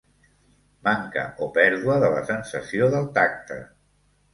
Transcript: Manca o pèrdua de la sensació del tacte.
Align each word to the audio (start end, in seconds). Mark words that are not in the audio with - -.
Manca 0.87 1.27
o 1.47 1.51
pèrdua 1.59 2.01
de 2.07 2.13
la 2.17 2.25
sensació 2.33 2.93
del 2.97 3.11
tacte. 3.23 3.65